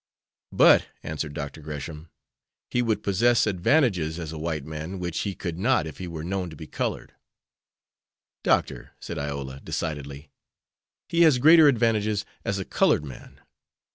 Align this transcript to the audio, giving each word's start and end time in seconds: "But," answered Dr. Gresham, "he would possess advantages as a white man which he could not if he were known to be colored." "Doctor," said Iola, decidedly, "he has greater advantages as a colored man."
"But," 0.51 0.87
answered 1.03 1.35
Dr. 1.35 1.61
Gresham, 1.61 2.09
"he 2.71 2.81
would 2.81 3.03
possess 3.03 3.45
advantages 3.45 4.17
as 4.17 4.31
a 4.31 4.37
white 4.39 4.65
man 4.65 4.97
which 4.97 5.19
he 5.19 5.35
could 5.35 5.59
not 5.59 5.85
if 5.85 5.99
he 5.99 6.07
were 6.07 6.23
known 6.23 6.49
to 6.49 6.55
be 6.55 6.65
colored." 6.65 7.13
"Doctor," 8.43 8.93
said 8.99 9.19
Iola, 9.19 9.59
decidedly, 9.59 10.31
"he 11.07 11.21
has 11.21 11.37
greater 11.37 11.67
advantages 11.67 12.25
as 12.43 12.57
a 12.57 12.65
colored 12.65 13.05
man." 13.05 13.41